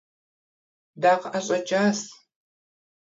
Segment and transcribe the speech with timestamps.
[1.01, 1.97] Дакъыӏэщӏэкӏащ.